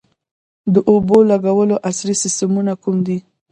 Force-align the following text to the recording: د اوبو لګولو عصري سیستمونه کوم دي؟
د 0.73 0.75
اوبو 0.91 1.17
لګولو 1.31 1.75
عصري 1.89 2.15
سیستمونه 2.23 2.73
کوم 2.83 2.97
دي؟ 3.07 3.17